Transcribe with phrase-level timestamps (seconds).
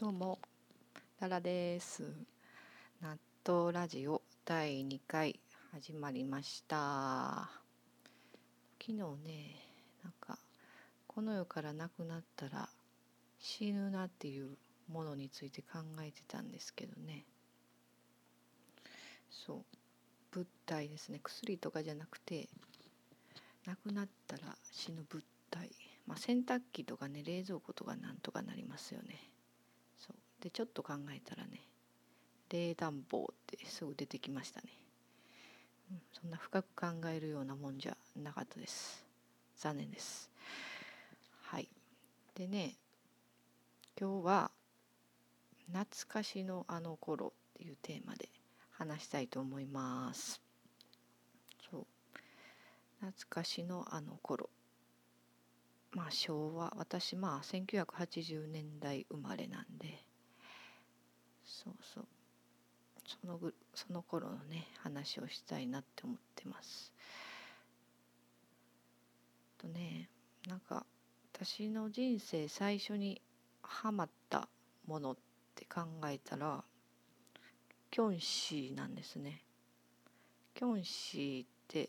[0.00, 0.38] どうも、
[1.18, 2.04] ララです。
[3.02, 5.40] 納豆ラジオ第2回
[5.72, 7.50] 始まりました。
[8.80, 9.56] 昨日ね、
[10.04, 10.38] なんか、
[11.08, 12.68] この世からなくなったら
[13.40, 14.56] 死ぬなっていう
[14.88, 17.24] ものについて考えてたんですけどね。
[19.32, 19.64] そう、
[20.30, 21.18] 物体ですね。
[21.20, 22.48] 薬とかじゃなくて、
[23.66, 25.68] なくなったら死ぬ物体。
[26.06, 29.28] まあ、洗濯機とかね冷蔵庫とかなんとかなりますよね。
[30.40, 31.60] でちょっと考えたらね
[32.50, 34.68] 冷暖房ってすぐ出てきましたね、
[35.90, 39.04] うん、そんな深く考えるようなもんじゃなかったです。
[39.56, 40.30] 残念です。
[41.42, 41.68] はい。
[42.34, 42.76] でね
[44.00, 44.50] 今日は
[45.66, 48.30] 「懐かしのあの頃」っていうテーマで
[48.70, 50.40] 話したいと思います。
[51.70, 51.86] そう。
[53.00, 54.48] 懐かしのあの頃。
[55.90, 60.04] まあ昭和私まあ1980年代生まれなんで
[61.48, 62.06] そうそう
[63.06, 66.92] そのぐその頃のね話をしたいなって思ってます。
[69.56, 70.10] とね
[70.46, 70.84] なんか
[71.32, 73.20] 私の人生最初に
[73.62, 74.46] ハマった
[74.86, 75.16] ものっ
[75.54, 76.62] て考えたら
[77.90, 79.42] キョンシーなんですね。
[80.54, 81.88] キョンシーって、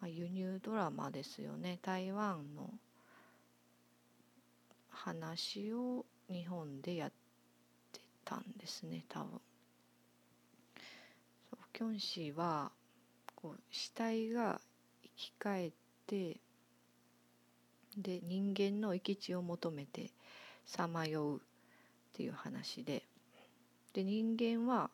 [0.00, 2.70] まあ、輸入ドラマですよね台湾の
[4.88, 7.21] 話を日本でやって
[8.32, 9.40] たんですね多分。
[11.50, 12.70] そうキョンシーは
[13.34, 14.60] こう死体が
[15.02, 15.72] 生き返っ
[16.06, 16.38] て
[17.98, 20.10] で人間の生き地を求めて
[20.64, 21.40] さまようっ
[22.14, 23.02] ていう話で
[23.92, 24.88] で人間は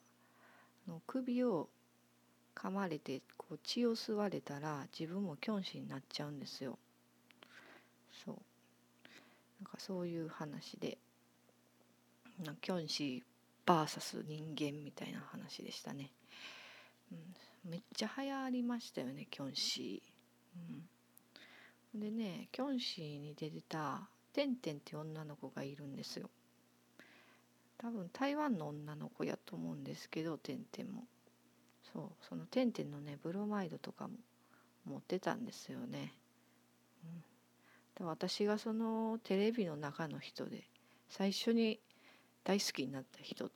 [0.88, 1.68] の首を
[2.56, 6.76] 噛まれてこう血を吸われたら自分もキョンシーになっちゃうんですよ。
[8.24, 8.34] そう
[9.60, 10.98] なんかそういう話で
[12.60, 16.10] キョンシー VS 人間みたいな話でしたね、
[17.12, 17.14] う
[17.68, 26.30] ん、めっちゃ流行りましたよねキョンシー、うん、でねキョンシーに出てたテンテンって女の子がいるんですよ。
[27.76, 31.04] 多分台湾の女の子やと思うんですけどテンテンも。
[31.92, 34.14] そうそのテンテンのねブロマイドとかも
[34.84, 36.12] 持ってたんですよね、
[37.04, 37.24] うん。
[37.96, 40.64] で私がそのテレビの中の人で
[41.08, 41.80] 最初に
[42.48, 43.50] 大好きになった人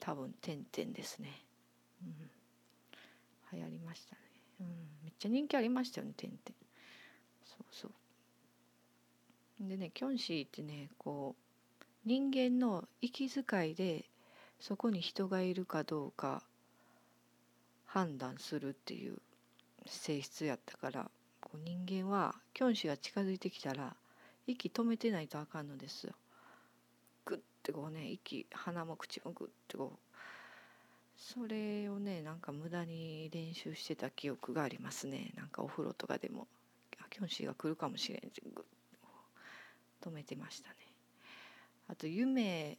[0.00, 1.40] 多分てんてんですね、
[2.02, 2.08] う
[3.54, 4.22] ん、流行りましたね、
[4.60, 4.66] うん、
[5.04, 6.54] めっちゃ人気ありましたよねてんてん。
[7.44, 9.68] そうそう。
[9.68, 11.36] でねキョンシーってねこ
[11.80, 14.04] う人間の息遣いで
[14.58, 16.42] そこに人がいるかどうか
[17.86, 19.18] 判断するっていう
[19.86, 21.08] 性質やったから
[21.40, 23.94] こう人間はキョンシーが近づいてきたら
[24.48, 26.14] 息止めてないとあかんのですよ。
[27.64, 29.98] グッてこうね息鼻も口もグッてこう
[31.16, 35.32] それをねなんか無駄に練習してた記憶がありますね。
[35.36, 36.46] なんかお風呂とかでも
[36.98, 38.64] あキョンシーが来るかもしれんってグ
[40.02, 40.76] ッ止めてましたね。
[41.88, 42.76] あと夢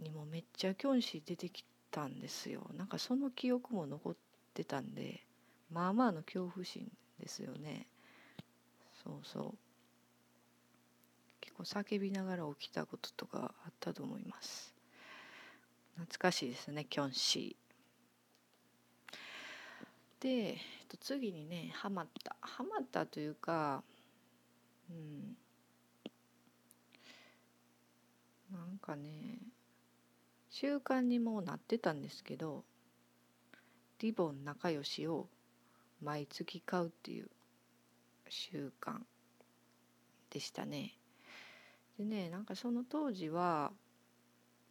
[0.00, 2.70] にもめっちゃキョンシー出てきたんですよ。
[2.76, 4.14] なんかその記憶も残っ
[4.54, 5.24] てたんで
[5.72, 6.88] まあまあの恐怖心
[7.18, 7.86] ですよね。
[9.02, 9.71] そうそう。
[11.62, 14.74] 結構叫びながら起きたこととかあったと思います。
[15.94, 20.22] 懐かしいですねキョンシー。
[20.22, 20.56] で、えっ
[20.88, 22.36] と、次にねハマった。
[22.40, 23.84] ハマったというか
[24.90, 25.36] うん。
[28.52, 29.38] なんかね
[30.50, 32.64] 習慣にもうなってたんですけど
[34.00, 35.28] リボン仲良しを
[36.02, 37.30] 毎月買うっていう
[38.28, 38.98] 習慣
[40.30, 40.94] でしたね。
[42.02, 43.70] でねなんかその当時は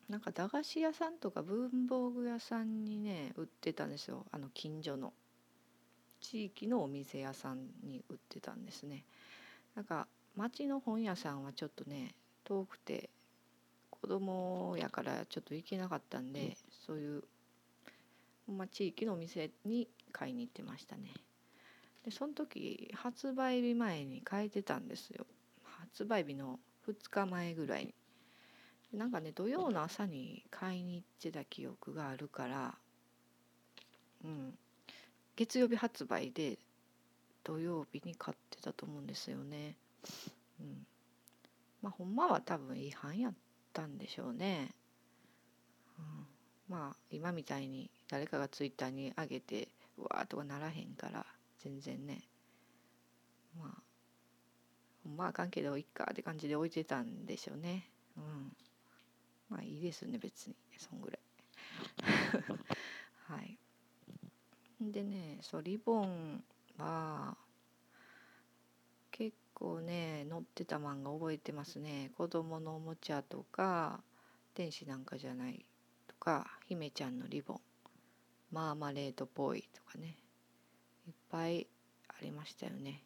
[0.10, 4.26] なんか駄菓子屋さんとか文房具屋さんにね売ってたんですよ。
[4.32, 5.14] あの近所の
[6.20, 9.06] 地域のお店屋さんに売ってたんですね。
[9.76, 13.10] なんか町の本屋さんはちょっとね遠くて
[13.90, 17.24] 子供やからちょっと行けなかったんでそういう
[18.48, 21.14] まあ、地域のお店に買いに行ってましたね。
[22.04, 25.26] でその時発売日前に変えてたんですよ。
[25.64, 27.94] 発売日の2日前ぐらい
[28.94, 32.76] なんかね土曜の朝に買いに行ってた記憶があるから
[34.24, 34.54] うん。
[35.36, 36.58] 月曜日発売で
[37.44, 39.76] 土曜日に買ってたと思うんですよね。
[40.60, 40.86] うん。
[41.82, 43.34] まあほんまは多分違反やっ
[43.74, 44.70] たんでしょうね。
[45.98, 46.28] うん。
[46.70, 51.26] まあ今みたいに誰かがツイッターに上げてわーとかならへんから
[51.60, 52.22] 全然ね。
[53.58, 53.91] まあ
[55.06, 57.90] まああかんけどいっかって感じで置いてたんでしょうね。
[58.18, 58.56] うん。
[59.50, 60.56] まあいいいですね別に。
[60.78, 61.20] そんぐらい。
[63.28, 63.58] はい。
[64.80, 66.44] でねそうリボン
[66.78, 67.38] は
[69.12, 72.12] 結構ね載ってた漫画覚えてますね。
[72.18, 74.02] 子供のおもちゃとか
[74.54, 75.66] 天使なんかじゃない
[76.08, 77.62] とか姫ちゃんのリボン。
[78.52, 80.18] マーマレードボーイとかね。
[81.08, 81.68] いっぱい
[82.10, 83.04] ありましたよね。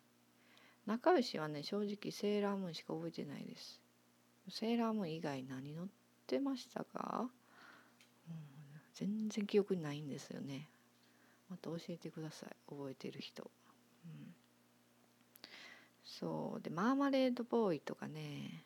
[0.85, 3.81] 仲良しはね正直セーラームーンしか覚えてないです。
[4.49, 5.87] セーラームーン以外何乗っ
[6.27, 7.29] てましたか、
[8.29, 8.35] うん、
[8.93, 10.69] 全然記憶にないんですよね。
[11.49, 12.49] また教えてください。
[12.69, 13.49] 覚えてる人、
[14.05, 14.35] うん、
[16.03, 16.61] そう。
[16.61, 18.63] でマーマレードボーイとかね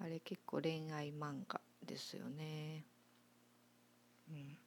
[0.00, 2.84] あれ結構恋愛漫画ですよね。
[4.30, 4.58] うん。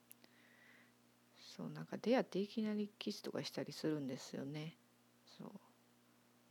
[1.56, 4.76] そうなんか出会っていきなりキスとかしたりするんですよね。
[5.38, 5.67] そう。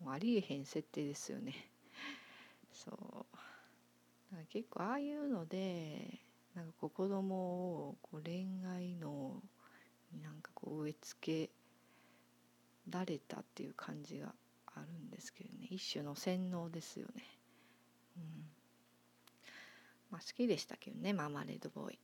[0.05, 1.55] ありえへん設定ですよね。
[2.73, 2.95] そう。
[4.33, 6.21] だか結構ああいうので
[6.55, 7.37] なんかこう子供
[7.89, 9.43] をこう恋愛の
[10.23, 11.51] なんかこう植え付け
[12.91, 14.35] られたっていう感じが
[14.67, 15.67] あるんですけどね。
[15.71, 17.25] 一種の洗脳ですよね。
[18.17, 18.23] うん。
[20.11, 21.99] まあ、好きでしたけどねママレードボーイ。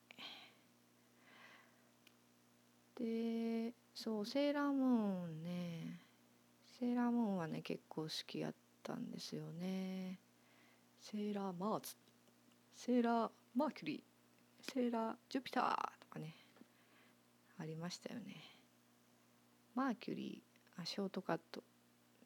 [2.95, 6.12] でそうセーラームーンね。
[6.83, 10.19] セーラームーンはね結構好きやったんですよね。
[10.99, 11.95] セーラーマーズ
[12.75, 15.65] セーラーマーキュリーセーラージュピター
[16.01, 16.35] とかね
[17.61, 18.35] ありましたよね。
[19.77, 21.63] マーキュリーあショートカット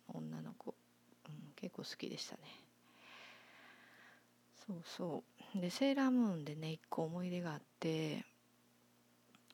[0.08, 0.74] 女の子、
[1.28, 2.40] うん、結構好きでしたね。
[4.66, 5.22] そうそ
[5.54, 8.24] うでセーラームーンでね一個思い出があって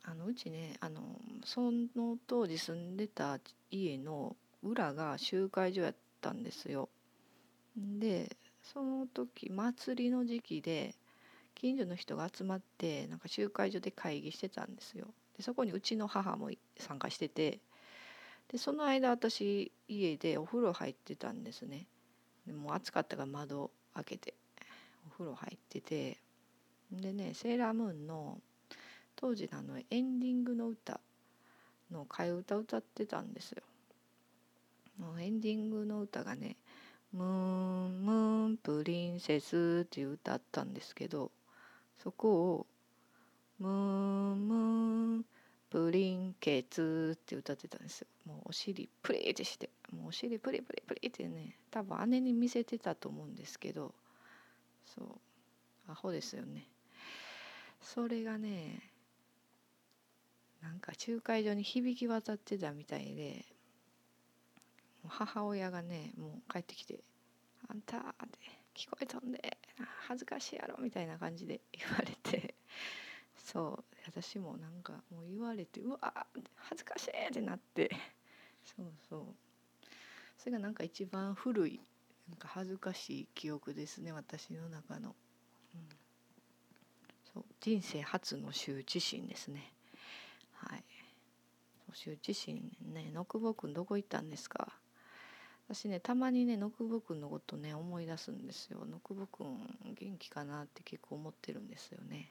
[0.05, 1.03] あのうちねあの
[1.45, 6.89] その当時住んでた家の裏が集会所やったんですよ。
[7.77, 10.95] でその時祭りの時期で
[11.55, 15.07] 近所の人が集まってなんか集会所で会議してたんですよ。
[15.37, 17.61] でそこにうちの母も参加してて
[18.49, 21.87] でその間私家でお風呂入ってたんですね。
[22.47, 24.35] でもう暑かったから窓開けて
[25.07, 26.19] お風呂入ってて
[26.91, 28.41] でねセーラームーンの
[29.17, 31.01] 当時のあのエンディングの歌
[31.91, 33.63] の替え歌歌ってたんですよ。
[34.99, 36.57] もうエンディングの歌がね
[37.13, 41.31] 「ムーンムーンプリンセス」っていう歌あったんですけど
[41.99, 42.67] そこを
[43.59, 45.25] 「ムーンムーン
[45.71, 48.07] プリンケツ」って歌ってたんですよ。
[48.27, 53.95] もうお尻プリってしてもうお尻プリプリプリってね多分姉に見せてたと思うんですけど
[54.85, 56.69] そうアホですよね。
[57.81, 58.93] それがね
[60.63, 63.45] なんか集会所に響き渡ってたみたいで
[65.09, 67.03] 母親がねもう帰ってきて
[67.69, 68.39] 「あんた」って
[68.75, 69.59] 「聞こえとんで
[70.07, 72.55] 恥ずかしいやろ」みたいな感じで言われて
[73.37, 76.27] そう私もなんかもう言われて「うわ
[76.57, 77.91] 恥ずかしい!」ってなって
[78.65, 79.37] そうそう。
[80.39, 81.81] それがなんか一番古い
[82.29, 85.15] なんか恥ずかしい記憶ですね私の中の、
[85.75, 85.89] うん、
[87.33, 87.45] そう。
[87.61, 89.73] 人生初の羞恥心ですね。
[90.53, 90.85] はい。
[91.93, 94.79] 羞恥心ね野久保君どこ行ったんですか？
[95.69, 98.85] 私ねたまにね野久保君のことね思い出すんですよ。
[98.85, 102.31] 野久保君元気かなって結構思ってるんですよね。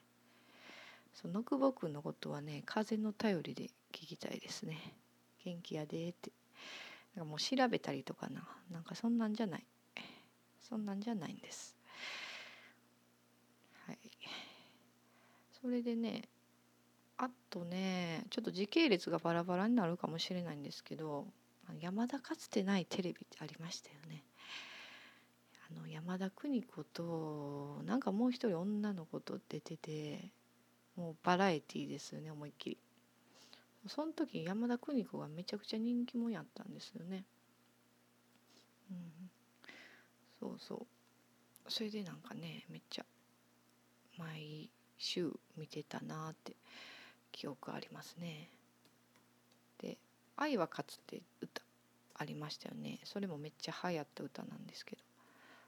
[1.14, 4.78] そう野久保君のことはね風の頼りで聞きたいですね。
[5.44, 6.30] 元気やでって。
[7.14, 8.46] なんかもう調べたりとかな。
[8.70, 9.64] なんかそんなんじゃない。
[10.60, 11.76] そんなんじゃないんです。
[13.86, 13.98] はい。
[15.60, 16.22] それでね
[17.18, 21.26] あとねちょっと時系列がバラバラになるかもしれないんですけど
[21.80, 24.24] 山田かつてないテレビってありましたよね。
[25.70, 30.30] あの山田邦子となんかもう一人女の子と出てて
[30.96, 32.78] もうバラエティーですよね思いっきり。
[33.88, 37.24] その時山田邦子がめちゃくちゃ人気者やったんですよね。
[38.90, 39.30] うん、
[40.38, 40.86] そうそう
[41.68, 43.04] それでなんかねめっちゃ
[44.18, 46.54] 毎週見てたなって
[47.32, 48.50] 記憶ありますね。
[50.36, 51.62] 「愛は勝つ」って歌
[52.14, 55.02] ありましたよねそれもめっちゃ流行った歌なんですけど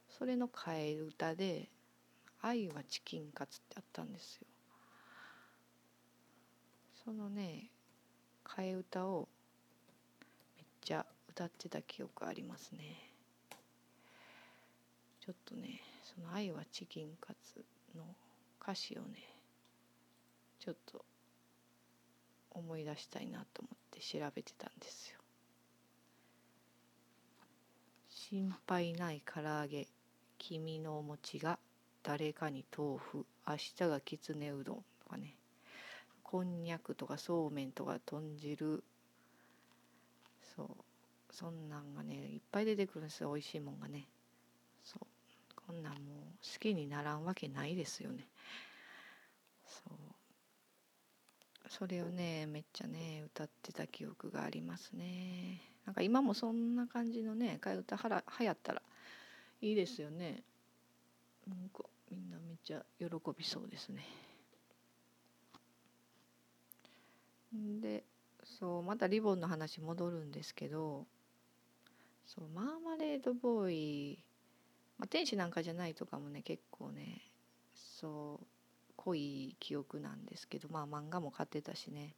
[0.09, 1.69] それの替え歌で
[2.41, 4.47] 「愛はチキンカツ」ってあったんですよ。
[7.05, 7.71] そのね
[8.45, 9.29] 替え歌を
[10.57, 13.11] めっちゃ歌ってた記憶ありますね。
[15.21, 18.15] ちょっとねその「愛はチキンカツ」の
[18.61, 19.19] 歌詞をね
[20.59, 21.05] ちょっと
[22.55, 25.19] 思い出したいなと思って調べてたんですよ。
[28.09, 29.87] 心配ない唐揚げ
[30.39, 31.59] 君のお餅が
[32.03, 35.37] 誰かに豆腐明日がきつねうどんとかね。
[36.23, 38.83] こんにゃくとかそうめんとか豚汁。
[40.57, 40.69] そう。
[41.31, 44.07] そんなんがねいっぱい出てくるんですよ美味しいもんがね。
[44.85, 45.07] そう。
[45.67, 46.01] こんなんもう
[46.43, 48.27] 好きにならんわけないですよね
[49.67, 49.93] そう
[51.77, 55.61] それをねめっちゃね歌ってた記憶がありますね。
[55.85, 58.83] なんか今もそんな感じのね替え歌はら流行ったら
[59.61, 60.45] いいですよね。
[61.49, 64.05] なんかみんなめっちゃ喜びそうですね。
[67.81, 68.05] で
[68.45, 71.07] そうまたリボンの話戻るんですけど
[72.25, 74.19] そうマーマレードボーイ、
[74.97, 77.23] まあ、天使なんかじゃないとかもね結構ね
[77.75, 78.54] そう
[79.05, 82.15] 濃い記憶なんですけどまあ漫画も買ってたしね。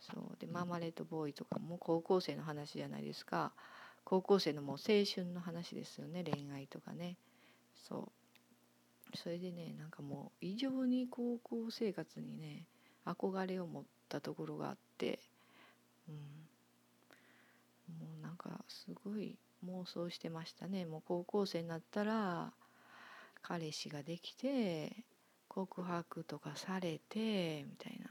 [0.00, 0.36] そう。
[0.38, 3.52] でマーマレードボーイとかも高校生の話じゃないですか。
[4.04, 7.18] 高校生のもう青春の話ですよね恋愛とかね。
[7.88, 8.12] そ
[9.12, 9.16] う。
[9.16, 12.66] それでねなんかもう異常に高校生活にね
[13.04, 15.18] 憧れを持ったところがあって。
[16.08, 16.14] うん。
[18.00, 19.36] もうなんかすごい
[19.66, 20.86] 妄想してましたね。
[20.86, 22.52] もう高校生になったら
[23.42, 25.04] 彼氏ができて
[25.66, 28.10] 告白とかされてみたいな。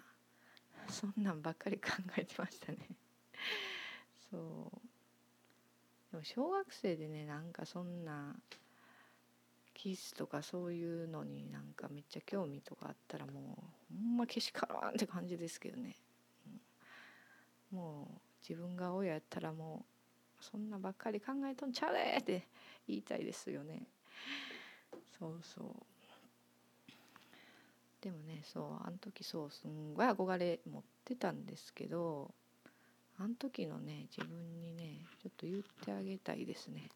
[0.89, 2.77] そんなんばっかり考えてましたね。
[4.29, 4.41] そう。
[6.11, 8.35] でも小学生でねなんかそんな
[9.73, 15.95] キスとかそういうのになんかめっちゃ興味とかあったらもうほんまけしからんって感じですけどね、
[17.71, 19.85] うん、もう自分が親やったらも
[20.41, 22.47] うそんなばっかり考えとんちゃうでって
[22.87, 23.87] 言いたいですよね。
[25.17, 25.96] そうそう。
[28.01, 32.31] でもねそうあの時そうすんごい憧れ持ってたんですけど
[33.19, 36.89] あの時のね自分にねちょっと言ってあげたいですね。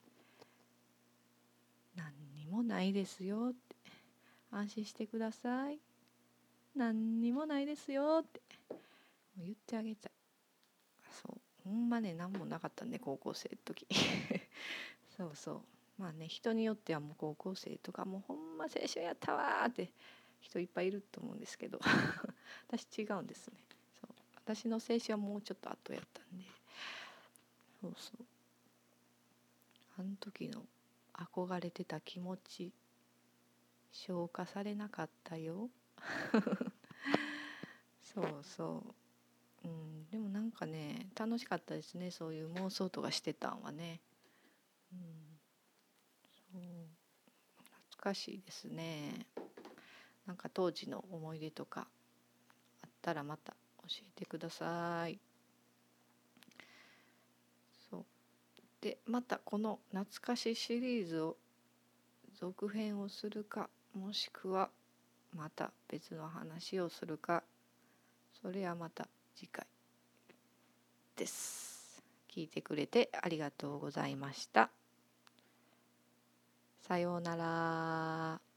[1.95, 3.49] 何にもないですよ。
[3.49, 3.75] って
[4.51, 5.79] 安心してください。
[6.75, 8.39] 何にもないですよって。
[9.37, 10.11] 言ってあげたい。
[11.23, 11.41] そう。
[11.63, 13.87] ほんまね何もなかったんで高校生の時。
[15.17, 15.61] そうそう。
[15.97, 19.91] まあね人によってはもう高校生とかもうほんま青春やったわって
[20.41, 21.79] 人いっぱいいると思うんですけど。
[22.67, 23.57] 私違うんですね。
[23.99, 24.15] そう。
[24.35, 26.43] 私の青春はもうちょっと後やったんで。
[27.81, 28.25] そうそう。
[29.97, 30.65] あの時の
[31.13, 32.71] 憧れてた気持ち
[33.91, 35.69] 消化されなかったよ。
[38.01, 38.83] そうそ
[39.63, 39.67] う。
[39.67, 40.09] うん。
[40.09, 42.11] でもなんかね楽しかったですね。
[42.11, 44.01] そういう妄想とかしてたんはね。
[44.93, 45.39] うん。
[46.51, 46.61] そう。
[47.91, 49.27] 懐かしいですね。
[50.25, 51.87] なんか当時の思い出とか
[52.83, 55.19] あったらまた教えてください。
[57.89, 58.05] そう
[58.81, 61.37] でまたこの懐かしシリーズを
[62.39, 64.69] 続編をするかもしくは
[65.35, 67.43] また別の話をするか
[68.41, 69.65] それはまた次回
[71.15, 72.01] です。
[72.33, 74.69] 聞いてくれてありがとうございました。
[76.87, 78.50] さようなら。